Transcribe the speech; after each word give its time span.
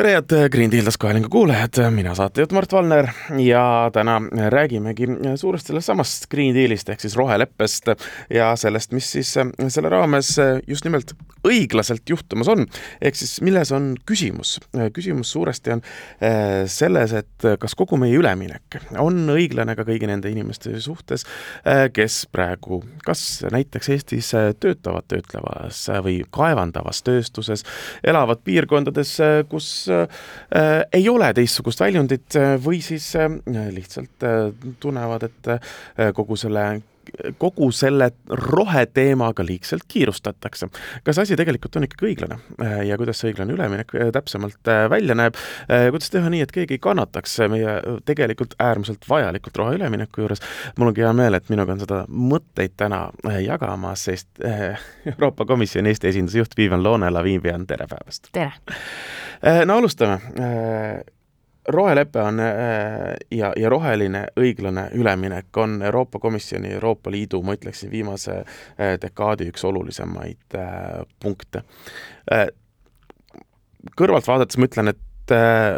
tere, 0.00 0.14
head 0.16 0.48
Green 0.48 0.70
Deal 0.72 0.84
taskuhäälingu 0.84 1.28
kuulajad, 1.28 1.90
mina 1.92 2.14
saatejuht 2.14 2.52
Mart 2.52 2.72
Valner 2.72 3.08
ja 3.38 3.90
täna 3.92 4.20
räägimegi 4.48 5.06
suurest 5.36 5.66
sellest 5.66 5.90
samast 5.90 6.24
Green 6.30 6.54
Dealist 6.56 6.88
ehk 6.88 7.02
siis 7.04 7.16
roheleppest 7.20 7.90
ja 8.32 8.54
sellest, 8.56 8.94
mis 8.96 9.10
siis 9.12 9.34
selle 9.68 9.92
raames 9.92 10.30
just 10.66 10.88
nimelt 10.88 11.12
õiglaselt 11.44 12.08
juhtumas 12.08 12.48
on. 12.48 12.64
ehk 13.00 13.16
siis 13.16 13.40
milles 13.44 13.72
on 13.76 13.92
küsimus? 14.06 14.56
küsimus 14.92 15.32
suuresti 15.32 15.74
on 15.76 15.84
selles, 16.66 17.12
et 17.12 17.48
kas 17.60 17.76
kogu 17.76 17.98
meie 18.00 18.16
üleminek 18.16 18.80
on 18.98 19.20
õiglane 19.36 19.76
ka 19.76 19.84
kõigi 19.84 20.08
nende 20.08 20.32
inimeste 20.32 20.80
suhtes, 20.80 21.26
kes 21.92 22.22
praegu 22.32 22.80
kas 23.04 23.42
näiteks 23.52 23.92
Eestis 23.92 24.32
töötavad 24.60 25.10
töötlevas 25.12 25.84
või 26.04 26.22
kaevandavas 26.32 27.02
tööstuses, 27.04 27.66
elavad 28.04 28.40
piirkondades, 28.44 29.16
kus 29.50 29.70
äh, 29.88 29.89
ei 30.92 31.08
ole 31.08 31.32
teistsugust 31.34 31.80
väljundit 31.80 32.36
äh, 32.38 32.54
või 32.62 32.80
siis 32.84 33.10
äh, 33.18 33.28
lihtsalt 33.74 34.26
äh, 34.26 34.50
tunnevad, 34.80 35.28
et 35.28 35.52
äh, 35.54 36.12
kogu 36.16 36.38
selle 36.40 36.66
kogu 37.38 37.70
selle 37.74 38.10
roheteemaga 38.28 39.44
liigselt 39.46 39.82
kiirustatakse. 39.88 40.68
kas 41.04 41.18
asi 41.18 41.36
tegelikult 41.36 41.76
on 41.76 41.86
ikkagi 41.88 42.10
õiglane 42.10 42.38
äh, 42.62 42.76
ja 42.88 42.98
kuidas 43.00 43.20
see 43.20 43.32
õiglane 43.32 43.54
üleminek 43.56 43.94
äh, 43.94 44.10
täpsemalt 44.14 44.72
välja 44.90 45.14
näeb, 45.14 45.38
kuidas 45.90 46.10
teha 46.10 46.30
nii, 46.30 46.42
et 46.44 46.52
keegi 46.54 46.76
ei 46.76 46.82
kannataks 46.82 47.38
meie 47.50 47.76
tegelikult 48.08 48.54
äärmiselt 48.60 49.06
vajalikult 49.08 49.56
roheülemineku 49.56 50.24
juures. 50.24 50.42
mul 50.78 50.92
ongi 50.92 51.04
hea 51.04 51.12
meel, 51.16 51.38
et 51.38 51.48
minuga 51.52 51.76
on 51.76 51.82
seda 51.82 52.02
mõtteid 52.08 52.76
täna 52.80 53.06
jagamas, 53.44 54.04
sest 54.10 54.42
Euroopa 55.12 55.46
Komisjoni 55.46 55.90
Eesti 55.90 56.12
esindusjuht 56.12 56.56
Vivian 56.56 56.84
Loone-Laviivian, 56.84 57.66
tere 57.66 57.86
päevast! 57.90 58.30
tere! 58.32 58.52
Äh, 59.46 59.64
no 59.66 59.78
alustame. 59.78 60.20
Äh, 61.68 61.72
rohelepe 61.72 62.22
on 62.22 62.40
äh, 62.40 63.16
ja, 63.30 63.52
ja 63.56 63.68
roheline 63.68 64.26
õiglane 64.36 64.88
üleminek 64.94 65.56
on 65.56 65.82
Euroopa 65.82 66.18
Komisjoni, 66.18 66.72
Euroopa 66.72 67.10
Liidu, 67.10 67.42
ma 67.42 67.54
ütleksin, 67.54 67.90
viimase 67.90 68.44
dekaadi 69.02 69.48
üks 69.50 69.64
olulisemaid 69.64 70.58
punkte. 71.22 71.62
kõrvalt 73.96 74.26
vaadates 74.26 74.58
ma 74.58 74.68
ütlen, 74.68 74.92
et 74.92 75.34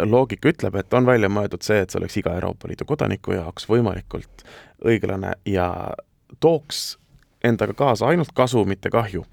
loogika 0.08 0.48
ütleb, 0.48 0.74
et 0.80 0.94
on 0.94 1.06
välja 1.06 1.28
mõeldud 1.28 1.62
see, 1.62 1.82
et 1.82 1.90
see 1.90 2.00
oleks 2.00 2.16
iga 2.16 2.34
Euroopa 2.38 2.68
Liidu 2.68 2.86
kodaniku 2.88 3.36
jaoks 3.36 3.68
võimalikult 3.68 4.46
õiglane 4.84 5.34
ja 5.46 5.68
tooks 6.40 6.98
endaga 7.44 7.74
kaasa 7.74 8.06
ainult 8.06 8.32
kasu, 8.34 8.64
mitte 8.64 8.90
kahju 8.90 9.26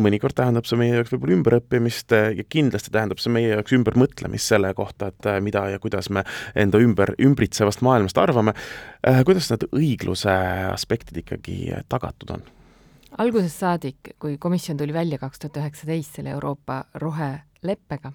mõnikord 0.00 0.36
tähendab 0.38 0.66
see 0.68 0.78
meie 0.80 0.96
jaoks 0.96 1.12
võib-olla 1.14 1.36
ümberõppimist 1.38 2.14
eh, 2.16 2.28
ja 2.40 2.44
kindlasti 2.48 2.92
tähendab 2.94 3.20
see 3.22 3.32
meie 3.34 3.52
jaoks 3.52 3.74
ümbermõtlemist 3.76 4.52
selle 4.52 4.72
kohta, 4.78 5.10
et 5.12 5.28
eh, 5.30 5.40
mida 5.44 5.64
ja 5.72 5.80
kuidas 5.82 6.10
me 6.14 6.24
enda 6.58 6.80
ümber, 6.82 7.14
ümbritsevast 7.22 7.82
maailmast 7.86 8.20
arvame. 8.20 8.54
Eh, 9.06 9.22
kuidas 9.28 9.50
need 9.52 9.66
õigluse 9.72 10.36
aspektid 10.70 11.24
ikkagi 11.24 11.58
tagatud 11.88 12.36
on? 12.36 12.46
algusest 13.18 13.64
saadik, 13.64 14.12
kui 14.20 14.36
komisjon 14.38 14.78
tuli 14.78 14.92
välja 14.94 15.18
kaks 15.18 15.40
tuhat 15.42 15.56
üheksateist 15.62 16.18
selle 16.18 16.34
Euroopa 16.36 16.82
roheleppega, 17.02 18.12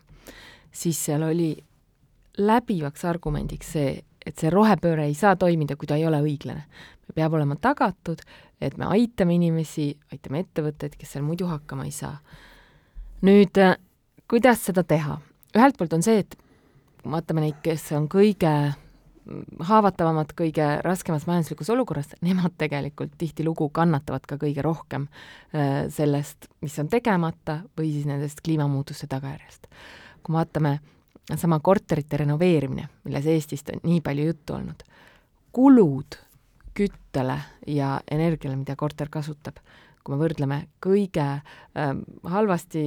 siis 0.71 0.99
seal 1.09 1.25
oli 1.27 1.51
läbivaks 2.37 3.05
argumendiks 3.05 3.73
see, 3.75 3.97
et 4.25 4.39
see 4.39 4.51
rohepööre 4.53 5.07
ei 5.09 5.17
saa 5.17 5.35
toimida, 5.35 5.75
kui 5.75 5.89
ta 5.89 5.97
ei 5.99 6.05
ole 6.07 6.21
õiglane. 6.23 6.63
Peab 7.15 7.33
olema 7.33 7.55
tagatud, 7.59 8.21
et 8.61 8.77
me 8.77 8.87
aitame 8.95 9.35
inimesi, 9.35 9.91
aitame 10.11 10.43
ettevõtteid, 10.45 10.95
kes 10.99 11.15
seal 11.15 11.25
muidu 11.25 11.49
hakkama 11.51 11.87
ei 11.87 11.91
saa. 11.91 12.17
nüüd, 13.23 13.57
äh, 13.57 13.77
kuidas 14.27 14.65
seda 14.65 14.83
teha? 14.83 15.19
ühelt 15.55 15.77
poolt 15.77 15.93
on 15.93 16.03
see, 16.03 16.23
et 16.23 16.37
vaatame 17.05 17.43
neid, 17.45 17.59
kes 17.63 17.91
on 17.91 18.07
kõige 18.09 18.73
haavatavamad, 19.63 20.33
kõige 20.35 20.65
raskemas 20.83 21.27
majanduslikus 21.27 21.69
olukorras, 21.71 22.09
nemad 22.21 22.55
tegelikult 22.59 23.13
tihtilugu 23.17 23.69
kannatavad 23.73 24.25
ka 24.27 24.37
kõige 24.41 24.63
rohkem 24.65 25.07
äh, 25.07 25.85
sellest, 25.93 26.49
mis 26.61 26.75
on 26.79 26.89
tegemata 26.91 27.61
või 27.77 27.93
siis 27.93 28.07
nendest 28.09 28.43
kliimamuutuste 28.43 29.07
tagajärjest. 29.07 29.69
kui 30.23 30.33
vaatame 30.33 30.79
sama 31.35 31.59
korterite 31.59 32.17
renoveerimine, 32.17 32.87
milles 33.03 33.25
Eestist 33.25 33.69
on 33.73 33.79
nii 33.83 34.01
palju 34.03 34.25
juttu 34.25 34.53
olnud, 34.53 34.83
kulud 35.51 36.19
küttele 36.77 37.37
ja 37.67 37.97
energiale, 38.11 38.57
mida 38.59 38.75
korter 38.79 39.09
kasutab, 39.13 39.59
kui 40.03 40.15
me 40.15 40.21
võrdleme 40.21 40.59
kõige 40.83 41.27
äh, 41.39 41.93
halvasti 42.29 42.83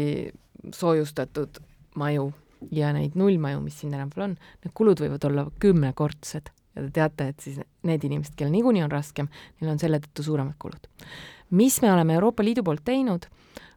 soojustatud 0.74 1.60
maju 1.96 2.32
ja 2.72 2.92
neid 2.96 3.16
nullmaju, 3.18 3.60
mis 3.64 3.78
siin 3.80 3.94
tänapäeval 3.94 4.30
on, 4.30 4.36
need 4.64 4.74
kulud 4.76 5.00
võivad 5.00 5.24
olla 5.28 5.46
kümnekordsed 5.62 6.50
ja 6.76 6.82
te 6.84 6.90
teate, 6.98 7.30
et 7.32 7.40
siis 7.40 7.60
need 7.88 8.04
inimesed, 8.04 8.34
kellel 8.36 8.52
niikuinii 8.52 8.84
on 8.84 8.92
raskem, 8.92 9.30
neil 9.60 9.72
on 9.72 9.80
selle 9.80 10.00
tõttu 10.04 10.26
suuremad 10.26 10.58
kulud. 10.60 10.88
mis 11.50 11.80
me 11.82 11.92
oleme 11.92 12.14
Euroopa 12.14 12.44
Liidu 12.44 12.64
poolt 12.66 12.84
teinud, 12.84 13.28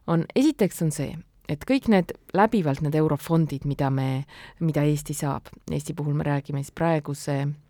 on, 0.06 0.26
esiteks 0.34 0.82
on 0.82 0.90
see, 0.92 1.14
et 1.48 1.64
kõik 1.68 1.88
need 1.88 2.12
läbivalt 2.34 2.82
need 2.82 2.98
eurofondid, 2.98 3.64
mida 3.64 3.90
me, 3.90 4.24
mida 4.60 4.84
Eesti 4.84 5.14
saab, 5.14 5.48
Eesti 5.70 5.94
puhul 5.94 6.14
me 6.14 6.26
räägime 6.26 6.64
siis 6.64 6.74
praeguse 6.74 7.44
Mm, 7.46 7.69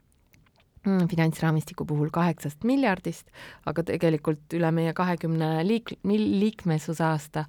finantsraamistiku 0.85 1.85
puhul 1.85 2.09
kaheksast 2.13 2.65
miljardist, 2.65 3.29
aga 3.69 3.83
tegelikult 3.85 4.55
üle 4.57 4.71
meie 4.73 4.95
kahekümne 4.97 5.61
liik-, 5.67 5.99
liikmesusaasta 6.09 7.45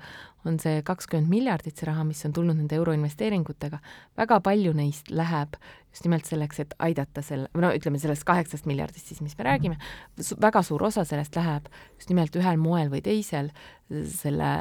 on 0.46 0.58
see 0.60 0.82
kakskümmend 0.84 1.32
miljardit, 1.32 1.78
see 1.78 1.88
raha, 1.88 2.04
mis 2.08 2.26
on 2.28 2.34
tulnud 2.36 2.58
nende 2.58 2.76
euroinvesteeringutega, 2.76 3.80
väga 4.20 4.40
palju 4.44 4.74
neist 4.76 5.12
läheb 5.14 5.56
just 5.92 6.04
nimelt 6.08 6.28
selleks, 6.28 6.60
et 6.64 6.76
aidata 6.84 7.24
selle, 7.24 7.48
no 7.56 7.72
ütleme, 7.76 8.02
sellest 8.02 8.26
kaheksast 8.28 8.68
miljardist 8.68 9.12
siis, 9.12 9.22
mis 9.24 9.38
me 9.40 9.48
räägime, 9.48 9.80
väga 10.42 10.64
suur 10.68 10.84
osa 10.90 11.06
sellest 11.08 11.36
läheb 11.40 11.72
just 11.96 12.12
nimelt 12.12 12.36
ühel 12.36 12.60
moel 12.60 12.92
või 12.92 13.04
teisel 13.06 13.52
selle 14.12 14.52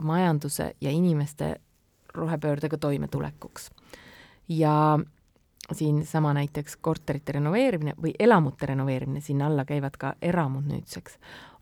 majanduse 0.00 0.72
ja 0.80 0.90
inimeste 0.90 1.54
rohepöördega 2.14 2.78
toimetulekuks. 2.78 3.70
ja 4.48 4.98
siinsama 5.76 6.32
näiteks 6.36 6.76
korterite 6.80 7.36
renoveerimine 7.36 7.94
või 8.00 8.14
elamute 8.18 8.66
renoveerimine, 8.70 9.20
sinna 9.24 9.48
alla 9.50 9.64
käivad 9.68 9.96
ka 10.00 10.14
eramud 10.22 10.66
nüüdseks, 10.70 11.18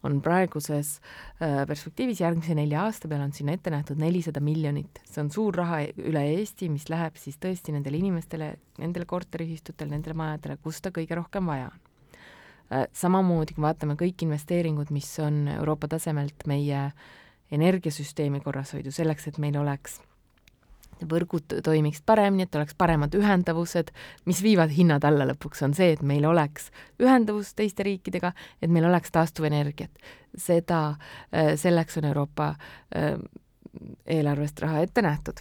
on 0.07 0.21
praeguses 0.23 0.99
äh, 1.43 1.65
perspektiivis 1.67 2.23
järgmise 2.23 2.55
nelja 2.55 2.85
aasta 2.87 3.09
peale 3.11 3.27
on 3.27 3.35
sinna 3.35 3.55
ette 3.57 3.71
nähtud 3.75 3.99
nelisada 3.99 4.41
miljonit. 4.41 5.01
see 5.05 5.23
on 5.23 5.31
suur 5.35 5.57
raha 5.57 5.83
üle 5.99 6.23
Eesti, 6.39 6.69
mis 6.71 6.89
läheb 6.91 7.19
siis 7.19 7.39
tõesti 7.43 7.75
nendele 7.75 7.99
inimestele, 7.99 8.55
nendele 8.79 9.07
korteriühistutele, 9.11 9.91
nendele 9.97 10.15
majadele, 10.19 10.59
kus 10.63 10.79
seda 10.79 10.95
kõige 10.95 11.19
rohkem 11.19 11.47
vaja 11.51 11.71
on 11.73 11.79
äh,. 12.73 12.87
samamoodi, 12.93 13.57
kui 13.57 13.67
vaatame 13.67 13.99
kõik 13.99 14.27
investeeringud, 14.29 14.93
mis 14.95 15.11
on 15.25 15.49
Euroopa 15.59 15.89
tasemelt 15.97 16.47
meie 16.47 16.91
energiasüsteemi 17.51 18.41
korrashoidu, 18.45 18.93
selleks 18.93 19.31
et 19.31 19.39
meil 19.43 19.57
oleks 19.57 19.99
võrgud 21.09 21.59
toimiksid 21.65 22.07
paremini, 22.07 22.47
et 22.47 22.55
oleks 22.59 22.75
paremad 22.79 23.15
ühendavused, 23.15 23.93
mis 24.27 24.43
viivad 24.43 24.73
hinnad 24.75 25.05
alla 25.05 25.27
lõpuks, 25.31 25.63
on 25.67 25.75
see, 25.75 25.93
et 25.97 26.03
meil 26.03 26.27
oleks 26.29 26.71
ühendavus 27.03 27.55
teiste 27.59 27.87
riikidega, 27.87 28.33
et 28.63 28.71
meil 28.71 28.89
oleks 28.89 29.13
taastuvenergiat. 29.15 29.91
seda, 30.37 30.97
äh, 31.35 31.55
selleks 31.57 31.97
on 31.99 32.05
Euroopa 32.05 32.49
äh, 32.95 33.15
eelarvest 34.07 34.61
raha 34.61 34.81
ette 34.81 35.03
nähtud. 35.03 35.41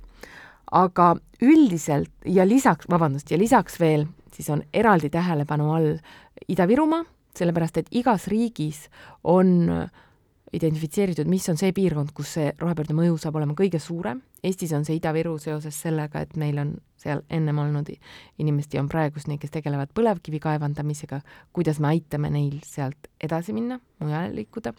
aga 0.71 1.15
üldiselt 1.41 2.11
ja 2.25 2.47
lisaks, 2.47 2.89
vabandust, 2.89 3.31
ja 3.31 3.37
lisaks 3.37 3.79
veel 3.79 4.07
siis 4.37 4.49
on 4.49 4.63
eraldi 4.73 5.09
tähelepanu 5.09 5.71
all 5.73 5.97
Ida-Virumaa, 6.47 7.05
sellepärast 7.37 7.77
et 7.81 7.87
igas 7.91 8.27
riigis 8.27 8.87
on 9.23 9.69
äh, 9.69 9.89
identifitseeritud, 10.55 11.27
mis 11.27 11.47
on 11.51 11.57
see 11.59 11.73
piirkond, 11.75 12.13
kus 12.15 12.31
see 12.37 12.51
rohepöörde 12.59 12.95
mõju 12.95 13.17
saab 13.19 13.35
olema 13.39 13.55
kõige 13.57 13.79
suurem. 13.83 14.21
Eestis 14.45 14.71
on 14.77 14.85
see 14.87 14.95
Ida-Viru 14.99 15.35
seoses 15.41 15.75
sellega, 15.83 16.21
et 16.23 16.37
meil 16.39 16.59
on 16.61 16.73
seal 16.99 17.23
ennem 17.33 17.59
olnud 17.59 17.91
inimesi, 18.39 18.79
on 18.79 18.87
praeguseni, 18.91 19.37
kes 19.41 19.51
tegelevad 19.53 19.91
põlevkivi 19.97 20.39
kaevandamisega, 20.43 21.21
kuidas 21.55 21.81
me 21.83 21.91
aitame 21.91 22.31
neil 22.33 22.59
sealt 22.65 23.09
edasi 23.23 23.55
minna, 23.55 23.79
mujale 23.99 24.33
liikuda. 24.37 24.73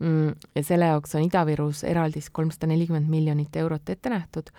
Mm, 0.00 0.32
ja 0.56 0.62
selle 0.64 0.88
jaoks 0.90 1.14
on 1.18 1.26
Ida-Virus 1.26 1.84
eraldis 1.84 2.30
kolmsada 2.34 2.70
nelikümmend 2.70 3.10
miljonit 3.12 3.56
eurot 3.62 3.92
ette 3.92 4.10
nähtud, 4.10 4.50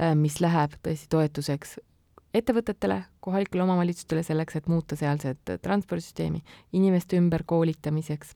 äh, 0.00 0.16
mis 0.18 0.40
läheb 0.44 0.74
tõesti 0.82 1.08
toetuseks 1.14 1.78
ettevõtetele, 2.34 2.98
kohalikele 3.24 3.64
omavalitsustele 3.64 4.22
selleks, 4.26 4.58
et 4.58 4.66
muuta 4.68 4.98
sealset 4.98 5.54
transpordisüsteemi, 5.64 6.42
inimeste 6.76 7.16
ümberkoolitamiseks 7.16 8.34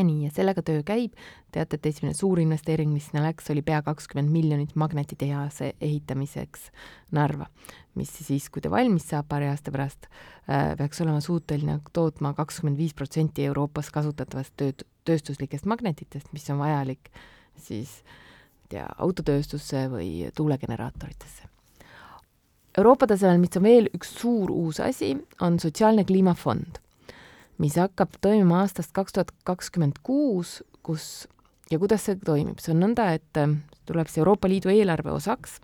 ja 0.00 0.06
nii, 0.06 0.24
ja 0.26 0.32
sellega 0.34 0.64
töö 0.66 0.82
käib, 0.86 1.14
teate, 1.52 1.78
et 1.78 1.88
esimene 1.90 2.16
suur 2.16 2.40
investeering, 2.42 2.92
mis 2.94 3.10
sinna 3.10 3.24
läks, 3.26 3.50
oli 3.52 3.62
pea 3.66 3.80
kakskümmend 3.86 4.32
miljonit 4.32 4.74
magnetitehase 4.80 5.74
ehitamiseks 5.80 6.70
Narva, 7.16 7.50
mis 7.98 8.12
siis, 8.16 8.48
kui 8.52 8.64
ta 8.64 8.72
valmis 8.72 9.08
saab 9.10 9.28
paari 9.30 9.50
aasta 9.50 9.74
pärast 9.74 10.08
äh,, 10.08 10.72
peaks 10.78 11.02
olema 11.04 11.20
suuteline 11.24 11.80
tootma 11.92 12.32
kakskümmend 12.38 12.80
viis 12.80 12.96
protsenti 12.96 13.46
Euroopas 13.50 13.92
kasutatavast 13.94 14.56
tööd, 14.60 14.86
tööstuslikest 15.08 15.68
magnetitest, 15.70 16.32
mis 16.34 16.48
on 16.50 16.62
vajalik 16.62 17.12
siis 17.60 18.00
tea, 18.70 18.86
autotööstusse 18.98 19.86
või 19.92 20.10
tuulegeneraatoritesse. 20.36 21.48
Euroopa 22.78 23.08
tasemel, 23.10 23.40
mis 23.42 23.56
on 23.58 23.66
veel 23.66 23.90
üks 23.96 24.12
suur 24.20 24.52
uus 24.54 24.78
asi, 24.80 25.16
on 25.42 25.58
sotsiaalne 25.58 26.06
kliimafond 26.06 26.78
mis 27.60 27.76
hakkab 27.76 28.16
toimima 28.24 28.62
aastast 28.64 28.94
kaks 28.96 29.16
tuhat 29.16 29.32
kakskümmend 29.44 30.00
kuus, 30.06 30.60
kus 30.86 31.28
ja 31.70 31.78
kuidas 31.78 32.06
see 32.06 32.18
toimib, 32.24 32.60
see 32.62 32.74
on 32.74 32.82
nõnda, 32.84 33.10
et 33.16 33.40
äh, 33.40 33.52
tuleb 33.88 34.10
see 34.10 34.22
Euroopa 34.22 34.50
Liidu 34.50 34.72
eelarve 34.72 35.12
osaks, 35.14 35.58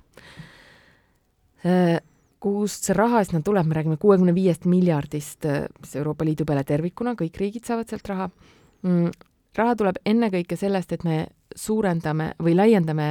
äh, 1.66 1.98
kust 2.42 2.86
see 2.86 2.96
raha 2.96 3.24
sinna 3.26 3.42
tuleb, 3.44 3.68
me 3.68 3.78
räägime 3.78 3.98
kuuekümne 4.02 4.34
viiest 4.36 4.68
miljardist, 4.70 5.48
mis 5.80 5.94
äh, 5.94 6.00
Euroopa 6.02 6.26
Liidu 6.28 6.46
peale 6.48 6.66
tervikuna, 6.68 7.16
kõik 7.18 7.40
riigid 7.42 7.66
saavad 7.66 7.90
sealt 7.90 8.12
raha. 8.12 8.28
Mm, 8.86 9.10
raha 9.56 9.78
tuleb 9.80 10.02
ennekõike 10.06 10.58
sellest, 10.60 10.92
et 10.92 11.06
me 11.06 11.24
suurendame 11.56 12.34
või 12.42 12.52
laiendame 12.58 13.08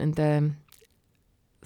nende 0.00 0.30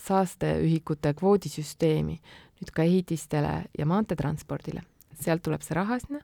saasteühikute 0.05 1.13
kvoodisüsteemi 1.15 2.17
nüüd 2.59 2.73
ka 2.75 2.83
ehitistele 2.83 3.53
ja 3.79 3.87
maanteetranspordile 3.87 4.83
sealt 5.23 5.45
tuleb 5.45 5.63
see 5.65 5.77
raha 5.77 5.99
sinna. 6.03 6.21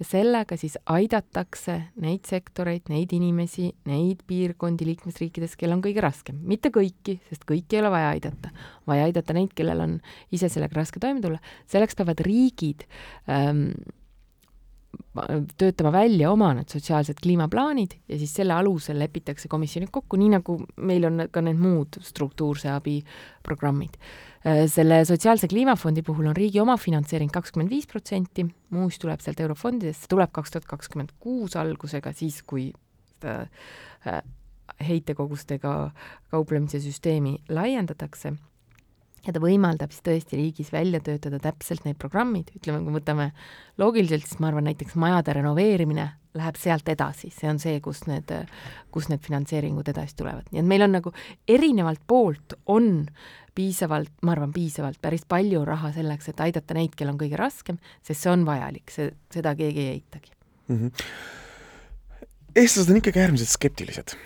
Ja 0.00 0.06
sellega 0.08 0.56
siis 0.58 0.76
aidatakse 0.90 1.76
neid 2.02 2.26
sektoreid, 2.28 2.88
neid 2.92 3.12
inimesi, 3.14 3.70
neid 3.88 4.24
piirkondi 4.28 4.88
liikmesriikides, 4.88 5.56
kel 5.60 5.74
on 5.76 5.82
kõige 5.84 6.02
raskem. 6.04 6.40
mitte 6.42 6.72
kõiki, 6.74 7.18
sest 7.30 7.46
kõiki 7.48 7.78
ei 7.78 7.82
ole 7.84 7.92
vaja 7.94 8.14
aidata, 8.14 8.50
vaja 8.90 9.08
aidata 9.08 9.36
neid, 9.36 9.54
kellel 9.54 9.84
on 9.86 9.98
ise 10.34 10.50
sellega 10.52 10.80
raske 10.80 11.00
toime 11.00 11.22
tulla, 11.24 11.38
selleks 11.70 11.98
peavad 11.98 12.20
riigid 12.26 12.86
ähm, 13.28 13.70
töötama 15.60 15.92
välja 15.94 16.30
oma 16.32 16.52
need 16.56 16.72
sotsiaalsed 16.72 17.20
kliimaplaanid 17.22 17.96
ja 18.08 18.18
siis 18.20 18.34
selle 18.36 18.54
alusel 18.56 18.98
lepitakse 19.02 19.48
komisjonid 19.52 19.92
kokku, 19.94 20.18
nii 20.20 20.30
nagu 20.36 20.58
meil 20.76 21.08
on 21.08 21.26
ka 21.32 21.42
need 21.44 21.60
muud 21.60 21.98
struktuurse 22.04 22.70
abi 22.72 22.98
programmid. 23.46 23.98
Äh, 24.44 24.64
selle 24.70 25.02
sotsiaalse 25.08 25.48
kliimafondi 25.50 26.04
puhul 26.06 26.30
on 26.30 26.36
riigi 26.36 26.62
omafinantseering 26.62 27.32
kakskümmend 27.34 27.72
viis 27.72 27.88
protsenti, 27.90 28.46
muus 28.74 28.98
tuleb 29.02 29.22
sealt 29.24 29.42
eurofondidest, 29.44 30.04
see 30.04 30.14
tuleb 30.14 30.32
kaks 30.34 30.54
tuhat 30.54 30.70
kakskümmend 30.70 31.14
kuus 31.22 31.56
algusega, 31.60 32.14
siis 32.16 32.42
kui 32.46 32.70
seda 33.14 33.44
äh, 34.06 34.24
heitekogustega 34.84 35.74
kauplemise 36.32 36.80
süsteemi 36.82 37.38
laiendatakse 37.48 38.34
ja 39.26 39.32
ta 39.34 39.40
võimaldab 39.42 39.92
siis 39.92 40.04
tõesti 40.04 40.38
riigis 40.38 40.72
välja 40.72 41.00
töötada 41.04 41.40
täpselt 41.42 41.86
need 41.86 41.98
programmid, 42.00 42.50
ütleme, 42.58 42.82
kui 42.84 42.96
võtame 42.98 43.30
loogiliselt, 43.80 44.26
siis 44.28 44.40
ma 44.42 44.50
arvan, 44.50 44.68
näiteks 44.68 44.96
majade 45.00 45.34
renoveerimine 45.38 46.08
läheb 46.34 46.58
sealt 46.58 46.88
edasi, 46.90 47.30
see 47.30 47.48
on 47.50 47.60
see, 47.62 47.78
kus 47.82 48.04
need, 48.10 48.30
kus 48.94 49.08
need 49.10 49.22
finantseeringud 49.22 49.88
edasi 49.92 50.18
tulevad, 50.18 50.48
nii 50.50 50.64
et 50.64 50.68
meil 50.70 50.86
on 50.86 50.96
nagu 50.96 51.14
erinevalt 51.48 52.02
poolt 52.10 52.56
on 52.74 53.06
piisavalt, 53.54 54.10
ma 54.26 54.34
arvan, 54.34 54.50
piisavalt, 54.54 54.98
päris 55.02 55.22
palju 55.30 55.62
raha 55.66 55.92
selleks, 55.94 56.32
et 56.32 56.42
aidata 56.42 56.74
neid, 56.74 56.96
kel 56.98 57.12
on 57.12 57.20
kõige 57.20 57.38
raskem, 57.38 57.78
sest 58.02 58.24
see 58.24 58.32
on 58.32 58.42
vajalik, 58.48 58.90
see, 58.90 59.12
seda 59.30 59.54
keegi 59.58 59.84
ei 59.84 59.96
eitagi. 60.00 60.34
Mm. 60.68 60.78
-hmm. 60.80 61.08
eestlased 62.56 62.90
on 62.90 62.98
ikkagi 62.98 63.20
äärmiselt 63.20 63.52
skeptilised 63.52 64.16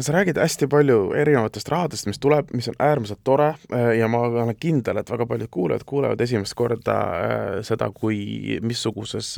sa 0.00 0.12
räägid 0.12 0.38
hästi 0.38 0.66
palju 0.66 1.12
erinevatest 1.14 1.68
rahadest, 1.68 2.06
mis 2.06 2.18
tuleb, 2.18 2.50
mis 2.56 2.68
on 2.68 2.74
äärmiselt 2.78 3.20
tore 3.24 3.48
äh, 3.72 3.90
ja 3.98 4.08
ma 4.08 4.20
olen 4.26 4.54
kindel, 4.60 5.00
et 5.00 5.10
väga 5.10 5.26
paljud 5.26 5.50
kuulajad 5.50 5.84
kuulevad 5.86 6.20
esimest 6.20 6.54
korda 6.54 6.96
äh, 6.96 7.44
seda, 7.66 7.90
kui 7.94 8.58
missuguses 8.62 9.36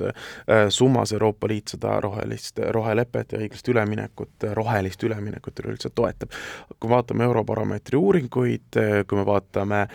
summas 0.75 1.13
Euroopa 1.13 1.49
Liit 1.49 1.75
seda 1.75 1.99
rohelist, 2.01 2.61
rohelepet 2.75 3.33
ja 3.33 3.41
õiglast 3.43 3.69
üleminekut, 3.69 4.49
rohelist 4.57 5.03
üleminekut 5.05 5.61
üleüldse 5.65 5.91
toetab. 5.95 6.33
kui 6.81 6.91
vaatame 6.91 7.25
Eurobaromeetri 7.25 7.99
uuringuid, 7.99 8.81
kui 9.09 9.19
me 9.19 9.27
vaatame 9.27 9.87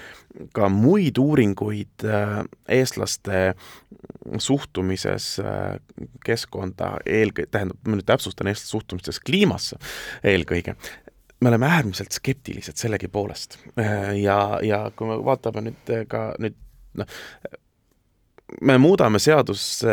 ka 0.54 0.70
muid 0.70 1.20
uuringuid 1.22 2.06
eestlaste 2.70 3.54
suhtumises 4.42 5.38
keskkonda, 6.26 6.96
eelkõige, 7.06 7.52
tähendab, 7.54 7.80
ma 7.88 8.00
nüüd 8.00 8.08
täpsustan, 8.10 8.50
eestlaste 8.50 8.74
suhtumises 8.74 9.20
kliimasse, 9.24 9.78
eelkõige, 10.26 10.76
me 11.44 11.52
oleme 11.52 11.68
äärmiselt 11.68 12.16
skeptilised 12.16 12.80
sellegipoolest. 12.80 13.60
ja, 14.28 14.40
ja 14.64 14.86
kui 14.96 15.10
me 15.10 15.20
vaatame 15.26 15.68
nüüd 15.68 15.94
ka 16.10 16.32
nüüd 16.42 16.58
noh, 17.00 17.10
me 18.62 18.78
muudame 18.78 19.20
seadus, 19.20 19.84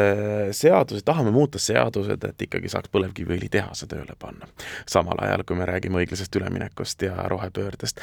seadusi, 0.53 1.05
tahame 1.05 1.31
muuta 1.31 1.59
seadused, 1.59 2.25
et 2.29 2.43
ikkagi 2.47 2.71
saaks 2.73 2.91
põlevkiviõlitehase 2.93 3.89
tööle 3.91 4.17
panna. 4.19 4.49
samal 4.89 5.19
ajal, 5.25 5.45
kui 5.47 5.57
me 5.57 5.67
räägime 5.69 6.01
õiglasest 6.03 6.37
üleminekust 6.37 7.03
ja 7.03 7.15
rohepöördest. 7.29 8.01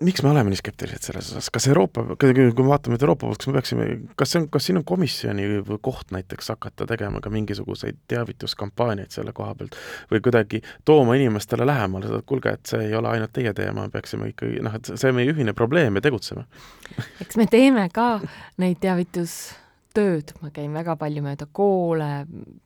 miks 0.00 0.22
me 0.22 0.30
oleme 0.30 0.50
nii 0.50 0.60
skeptilised 0.60 1.10
selles 1.10 1.30
osas, 1.32 1.50
kas 1.50 1.68
Euroopa, 1.68 2.04
kui 2.20 2.34
me 2.34 2.68
vaatame 2.68 2.96
nüüd 2.96 3.06
Euroopa 3.06 3.26
poolt, 3.26 3.38
kas 3.38 3.50
me 3.50 3.56
peaksime, 3.58 3.88
kas 4.16 4.32
see 4.32 4.42
on, 4.42 4.48
kas 4.48 4.68
siin 4.68 4.80
on 4.80 4.84
komisjoni 4.88 5.48
koht 5.82 6.12
näiteks 6.14 6.48
hakata 6.54 6.86
tegema 6.86 7.20
ka 7.20 7.30
mingisuguseid 7.30 8.00
teavituskampaaniaid 8.08 9.14
selle 9.14 9.32
koha 9.36 9.54
pealt 9.58 9.76
või 10.12 10.22
kuidagi 10.24 10.62
tooma 10.84 11.16
inimestele 11.18 11.66
lähemale 11.66 12.08
seda, 12.08 12.22
et 12.22 12.28
kuulge, 12.28 12.56
et 12.58 12.66
see 12.74 12.88
ei 12.88 12.94
ole 12.94 13.12
ainult 13.12 13.32
teie 13.32 13.52
teema, 13.54 13.88
peaksime 13.92 14.32
ikkagi 14.32 14.62
noh, 14.64 14.74
et 14.74 14.92
see 14.94 15.12
on 15.12 15.18
meie 15.18 15.32
ühine 15.32 15.54
probleem 15.56 15.98
ja 15.98 16.04
tegutseme. 16.04 16.44
eks 17.20 17.36
me 17.36 17.46
teeme 17.50 17.88
ka 17.92 18.18
neid 18.58 18.80
teavitus 18.80 19.38
tööd, 19.96 20.32
ma 20.42 20.50
käin 20.54 20.74
väga 20.76 20.96
palju 21.00 21.22
mööda 21.24 21.48
koole, 21.52 22.10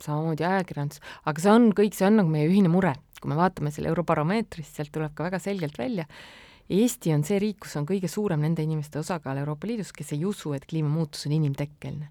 samamoodi 0.02 0.46
ajakirjandus, 0.46 1.02
aga 1.28 1.44
see 1.44 1.52
on 1.52 1.68
kõik, 1.76 1.96
see 1.96 2.06
on 2.08 2.18
nagu 2.20 2.32
meie 2.32 2.48
ühine 2.50 2.72
mure. 2.72 2.94
kui 3.22 3.30
me 3.30 3.36
vaatame 3.38 3.70
selle 3.70 3.86
Eurobaromeetrist, 3.86 4.74
sealt 4.74 4.90
tuleb 4.90 5.12
ka 5.14 5.28
väga 5.28 5.38
selgelt 5.38 5.76
välja, 5.78 6.08
Eesti 6.72 7.12
on 7.12 7.24
see 7.26 7.40
riik, 7.42 7.58
kus 7.64 7.74
on 7.76 7.86
kõige 7.86 8.08
suurem 8.08 8.40
nende 8.40 8.62
inimeste 8.64 9.00
osakaal 9.00 9.40
Euroopa 9.42 9.66
Liidus, 9.68 9.90
kes 9.92 10.14
ei 10.14 10.24
usu, 10.24 10.54
et 10.56 10.64
kliimamuutus 10.66 11.26
on 11.28 11.34
inimtekkeline. 11.36 12.08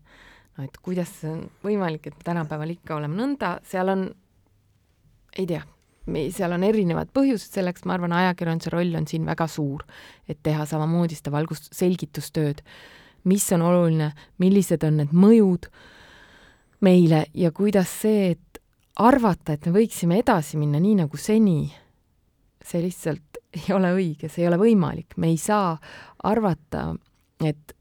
no 0.57 0.63
et 0.63 0.77
kuidas 0.83 1.09
see 1.21 1.31
on 1.31 1.45
võimalik, 1.63 2.07
et 2.07 2.23
tänapäeval 2.23 2.75
ikka 2.75 2.97
oleme 2.99 3.15
nõnda, 3.17 3.55
seal 3.67 3.89
on, 3.89 4.03
ei 5.39 5.47
tea, 5.49 5.63
seal 6.35 6.51
on 6.51 6.63
erinevad 6.67 7.13
põhjused 7.15 7.55
selleks, 7.55 7.85
ma 7.87 7.95
arvan, 7.95 8.13
ajakirjanduse 8.13 8.73
roll 8.73 8.99
on 8.99 9.07
siin 9.07 9.25
väga 9.25 9.47
suur, 9.47 9.85
et 10.27 10.41
teha 10.43 10.67
samamoodi 10.67 11.17
seda 11.17 11.31
valgust, 11.33 11.71
selgitustööd 11.73 12.61
mis 13.29 13.47
on 13.55 13.65
oluline, 13.65 14.11
millised 14.41 14.83
on 14.87 15.01
need 15.01 15.11
mõjud 15.13 15.67
meile 16.81 17.25
ja 17.37 17.51
kuidas 17.55 17.91
see, 18.01 18.31
et 18.35 18.61
arvata, 19.01 19.55
et 19.55 19.67
me 19.67 19.75
võiksime 19.79 20.19
edasi 20.21 20.59
minna 20.59 20.81
nii 20.81 21.01
nagu 21.03 21.19
seni, 21.19 21.69
see 22.65 22.81
lihtsalt 22.83 23.39
ei 23.59 23.75
ole 23.75 23.93
õige, 23.97 24.29
see 24.29 24.45
ei 24.45 24.49
ole 24.51 24.59
võimalik, 24.61 25.17
me 25.17 25.31
ei 25.31 25.39
saa 25.41 25.75
arvata, 26.27 26.91
et 27.43 27.75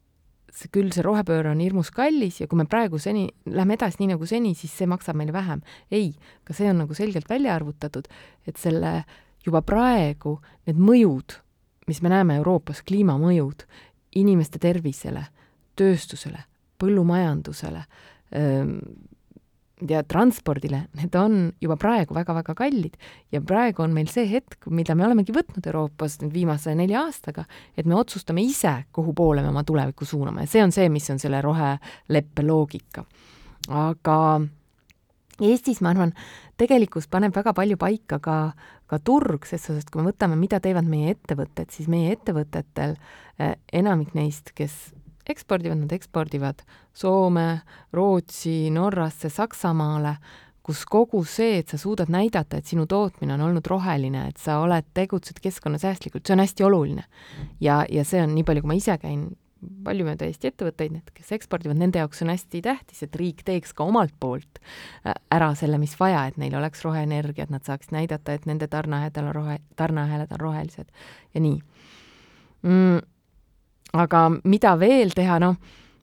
see 0.51 0.71
küll, 0.75 0.91
see 0.93 1.05
rohepööre 1.07 1.53
on 1.53 1.61
hirmus 1.63 1.93
kallis 1.95 2.41
ja 2.41 2.49
kui 2.51 2.59
me 2.59 2.67
praegu 2.69 2.99
seni, 3.01 3.29
lähme 3.47 3.77
edasi 3.79 4.03
nii 4.03 4.13
nagu 4.15 4.27
seni, 4.29 4.55
siis 4.59 4.73
see 4.77 4.89
maksab 4.91 5.19
meile 5.19 5.33
vähem. 5.33 5.63
ei, 5.91 6.13
ka 6.45 6.57
see 6.57 6.71
on 6.71 6.83
nagu 6.83 6.97
selgelt 6.97 7.31
välja 7.31 7.55
arvutatud, 7.55 8.09
et 8.47 8.59
selle 8.59 9.05
juba 9.47 9.63
praegu 9.65 10.39
need 10.69 10.81
mõjud, 10.81 11.39
mis 11.89 12.03
me 12.03 12.13
näeme 12.13 12.37
Euroopas, 12.41 12.83
kliimamõjud, 12.87 13.65
inimeste 14.17 14.59
tervisele, 14.59 15.25
tööstusele, 15.79 16.43
põllumajandusele 16.81 17.85
ja 19.89 20.03
transpordile, 20.05 20.83
need 20.99 21.15
on 21.17 21.37
juba 21.63 21.77
praegu 21.81 22.15
väga-väga 22.15 22.55
kallid 22.59 22.97
ja 23.33 23.41
praegu 23.41 23.85
on 23.85 23.95
meil 23.97 24.11
see 24.13 24.27
hetk, 24.29 24.69
mida 24.69 24.95
me 24.99 25.07
olemegi 25.07 25.35
võtnud 25.35 25.67
Euroopas 25.71 26.19
nüüd 26.21 26.35
viimase 26.35 26.75
nelja 26.77 27.07
aastaga, 27.07 27.47
et 27.77 27.89
me 27.89 27.97
otsustame 27.97 28.45
ise, 28.45 28.75
kuhu 28.93 29.15
poole 29.17 29.45
me 29.45 29.53
oma 29.53 29.65
tulevikku 29.67 30.09
suuname 30.09 30.45
ja 30.45 30.53
see 30.53 30.65
on 30.65 30.75
see, 30.75 30.89
mis 30.93 31.09
on 31.13 31.21
selle 31.23 31.41
roheleppe 31.45 32.45
loogika. 32.47 33.05
aga 33.69 34.17
Eestis, 35.41 35.81
ma 35.81 35.95
arvan, 35.95 36.13
tegelikkus 36.61 37.09
paneb 37.11 37.35
väga 37.37 37.55
palju 37.57 37.79
paika 37.81 38.21
ka, 38.23 38.37
ka 38.91 38.99
turg, 39.05 39.47
ses 39.49 39.65
suhtes, 39.65 39.89
kui 39.91 40.03
me 40.03 40.11
võtame, 40.11 40.37
mida 40.37 40.61
teevad 40.61 40.89
meie 40.89 41.15
ettevõtted, 41.15 41.73
siis 41.73 41.89
meie 41.89 42.13
ettevõtetel 42.17 42.97
eh, 43.39 43.57
enamik 43.81 44.13
neist, 44.19 44.53
kes 44.57 44.93
ekspordivad, 45.31 45.79
nad 45.85 45.93
ekspordivad 45.95 46.63
Soome, 46.97 47.63
Rootsi, 47.97 48.71
Norrasse, 48.75 49.31
Saksamaale, 49.31 50.17
kus 50.67 50.85
kogu 50.87 51.23
see, 51.25 51.61
et 51.63 51.71
sa 51.73 51.79
suudad 51.81 52.11
näidata, 52.13 52.61
et 52.61 52.69
sinu 52.69 52.87
tootmine 52.91 53.35
on 53.35 53.47
olnud 53.49 53.67
roheline, 53.71 54.27
et 54.29 54.41
sa 54.41 54.61
oled, 54.63 54.91
tegutsed 54.95 55.41
keskkonnasäästlikult, 55.43 56.27
see 56.27 56.37
on 56.37 56.45
hästi 56.45 56.67
oluline. 56.67 57.07
ja, 57.61 57.85
ja 57.89 58.05
see 58.05 58.23
on 58.23 58.35
nii 58.35 58.45
palju, 58.45 58.65
kui 58.65 58.75
ma 58.75 58.79
ise 58.79 58.99
käin 59.01 59.31
paljumööda 59.85 60.27
Eesti 60.29 60.51
ettevõtteid, 60.51 60.95
need, 60.95 61.11
kes 61.15 61.33
ekspordivad, 61.37 61.79
nende 61.81 62.01
jaoks 62.01 62.23
on 62.25 62.33
hästi 62.33 62.63
tähtis, 62.65 63.03
et 63.05 63.17
riik 63.17 63.43
teeks 63.47 63.75
ka 63.77 63.87
omalt 63.89 64.15
poolt 64.21 64.61
äh, 64.61 65.15
ära 65.33 65.53
selle, 65.59 65.81
mis 65.81 65.97
vaja, 66.01 66.27
et 66.29 66.39
neil 66.41 66.57
oleks 66.59 66.85
roheenergia, 66.87 67.47
et 67.47 67.55
nad 67.55 67.67
saaksid 67.67 67.95
näidata, 67.97 68.37
et 68.37 68.49
nende 68.51 68.71
tarneahelad 68.71 69.21
on 69.23 69.33
rohe, 69.37 69.59
tarneahelad 69.81 70.33
on 70.37 70.43
rohelised 70.45 70.89
ja 71.35 71.45
nii 71.45 71.59
mm,. 72.63 73.03
aga 74.05 74.25
mida 74.45 74.77
veel 74.81 75.13
teha, 75.17 75.41
noh, 75.43 75.59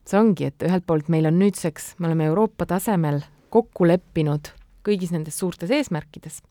see 0.07 0.19
ongi, 0.19 0.51
et 0.51 0.67
ühelt 0.67 0.85
poolt 0.87 1.09
meil 1.13 1.29
on 1.29 1.39
nüüdseks, 1.41 1.95
me 1.99 2.11
oleme 2.11 2.29
Euroopa 2.31 2.69
tasemel 2.69 3.23
kokku 3.53 3.87
leppinud 3.87 4.53
kõigis 4.87 5.11
nendes 5.11 5.39
suurtes 5.39 5.71
eesmärkides 5.73 6.41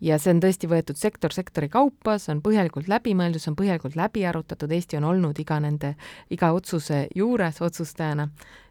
ja 0.00 0.18
see 0.18 0.32
on 0.34 0.40
tõesti 0.42 0.68
võetud 0.70 0.98
sektor 0.98 1.34
sektori 1.34 1.68
kaupa, 1.72 2.16
see 2.18 2.32
on 2.34 2.40
põhjalikult 2.44 2.88
läbi 2.90 3.14
mõeldud, 3.16 3.42
see 3.42 3.52
on 3.52 3.58
põhjalikult 3.58 3.98
läbi 3.98 4.24
arutatud, 4.26 4.72
Eesti 4.72 4.98
on 5.00 5.06
olnud 5.10 5.38
iga 5.42 5.60
nende, 5.60 5.94
iga 6.32 6.52
otsuse 6.56 7.06
juures 7.16 7.60
otsustajana 7.64 8.28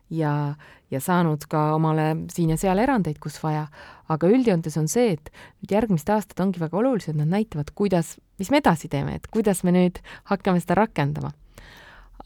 ja, 0.09 0.33
ja 0.91 1.01
saanud 1.03 1.45
ka 1.49 1.75
omale 1.75 2.11
siin 2.33 2.53
ja 2.53 2.57
seal 2.59 2.81
erandeid, 2.81 3.19
kus 3.21 3.37
vaja, 3.43 3.67
aga 4.09 4.31
üldjoontes 4.31 4.77
on 4.81 4.89
see, 4.91 5.13
et 5.17 5.31
nüüd 5.61 5.75
järgmised 5.77 6.09
aastad 6.13 6.41
ongi 6.45 6.61
väga 6.61 6.81
olulised, 6.81 7.17
nad 7.19 7.29
näitavad, 7.29 7.71
kuidas, 7.77 8.15
mis 8.41 8.49
me 8.51 8.63
edasi 8.63 8.89
teeme, 8.89 9.19
et 9.19 9.29
kuidas 9.29 9.63
me 9.63 9.75
nüüd 9.75 10.01
hakkame 10.31 10.61
seda 10.63 10.81
rakendama. 10.81 11.33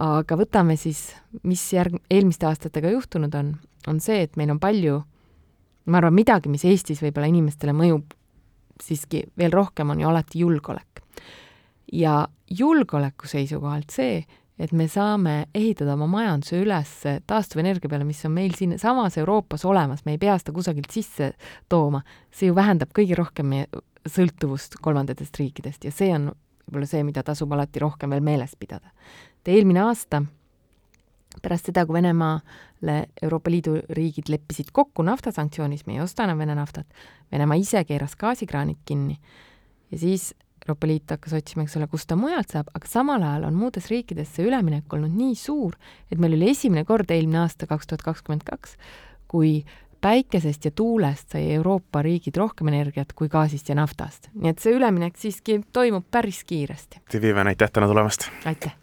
aga 0.04 0.36
võtame 0.36 0.74
siis, 0.76 1.14
mis 1.44 1.62
järg-, 1.72 2.00
eelmiste 2.12 2.48
aastatega 2.50 2.90
juhtunud 2.96 3.36
on, 3.38 3.54
on 3.88 4.00
see, 4.02 4.24
et 4.26 4.36
meil 4.40 4.50
on 4.52 4.60
palju, 4.60 5.04
ma 5.86 6.00
arvan, 6.00 6.16
midagi, 6.16 6.50
mis 6.50 6.66
Eestis 6.66 7.04
võib-olla 7.04 7.30
inimestele 7.30 7.76
mõjub 7.78 8.16
siiski 8.90 9.24
veel 9.38 9.54
rohkem, 9.54 9.90
on 9.90 10.00
ju 10.02 10.10
alati 10.10 10.40
julgeolek. 10.44 11.02
ja 11.94 12.28
julgeoleku 12.50 13.28
seisukohalt 13.28 13.92
see, 13.94 14.24
et 14.60 14.72
me 14.72 14.88
saame 14.88 15.48
ehitada 15.56 15.94
oma 15.94 16.08
majanduse 16.08 16.62
üles 16.62 16.92
taastuvenergia 17.28 17.90
peale, 17.90 18.06
mis 18.06 18.22
on 18.25 18.34
meil 18.34 18.54
siinsamas 18.58 19.18
Euroopas 19.18 19.66
olemas, 19.66 20.06
me 20.06 20.16
ei 20.16 20.22
pea 20.22 20.38
seda 20.42 20.54
kusagilt 20.56 20.92
sisse 20.94 21.34
tooma, 21.70 22.04
see 22.32 22.50
ju 22.50 22.56
vähendab 22.56 22.94
kõige 22.96 23.18
rohkem 23.18 23.50
meie 23.50 23.68
sõltuvust 24.10 24.80
kolmandatest 24.82 25.38
riikidest 25.40 25.86
ja 25.86 25.92
see 25.92 26.12
on 26.13 26.32
võib-olla 26.68 26.88
see, 26.90 27.04
mida 27.04 27.24
tasub 27.24 27.52
alati 27.54 27.82
rohkem 27.84 28.13
veel 28.13 28.24
meeles 28.24 28.56
pidada. 28.60 28.92
et 29.42 29.54
eelmine 29.54 29.84
aasta 29.84 30.24
pärast 31.42 31.70
seda, 31.70 31.86
kui 31.86 31.98
Venemaale 31.98 32.98
Euroopa 33.22 33.52
Liidu 33.52 33.78
riigid 33.90 34.30
leppisid 34.30 34.72
kokku 34.74 35.06
naftasанktsioonides, 35.08 35.88
me 35.88 35.98
ei 35.98 36.04
osta 36.04 36.28
enam 36.28 36.44
Vene 36.44 36.56
naftat, 36.56 36.88
Venemaa 37.32 37.58
ise 37.60 37.84
keeras 37.88 38.16
gaasikraanid 38.20 38.82
kinni 38.86 39.20
ja 39.92 39.98
siis 39.98 40.34
Euroopa 40.63 40.88
Liit 40.88 41.12
hakkas 41.12 41.34
otsima, 41.36 41.66
eks 41.66 41.75
ole, 41.78 41.88
kust 41.92 42.08
ta 42.08 42.16
mujalt 42.16 42.54
saab, 42.54 42.70
aga 42.75 42.88
samal 42.88 43.24
ajal 43.24 43.50
on 43.50 43.58
muudes 43.60 43.90
riikides 43.92 44.30
see 44.32 44.46
üleminek 44.48 44.94
olnud 44.96 45.12
nii 45.12 45.36
suur, 45.36 45.75
et 46.12 46.22
meil 46.22 46.38
oli 46.38 46.54
esimene 46.54 46.86
kord 46.88 47.12
eelmine 47.12 47.42
aasta, 47.42 47.68
kaks 47.68 47.90
tuhat 47.90 48.06
kakskümmend 48.06 48.46
kaks, 48.48 48.78
kui 49.28 49.58
päikesest 50.04 50.66
ja 50.68 50.72
tuulest 50.75 51.36
sai 51.36 51.50
Euroopa 51.58 52.02
riigid 52.04 52.40
rohkem 52.40 52.72
energiat 52.72 53.12
kui 53.16 53.32
gaasist 53.32 53.72
ja 53.72 53.75
naftast. 53.80 54.30
nii 54.36 54.52
et 54.52 54.63
see 54.63 54.75
üleminek 54.75 55.20
siiski 55.20 55.60
toimub 55.74 56.08
päris 56.12 56.44
kiiresti. 56.48 57.04
Viiven, 57.20 57.52
aitäh 57.52 57.72
täna 57.72 57.92
tulemast! 57.92 58.30
aitäh! 58.46 58.83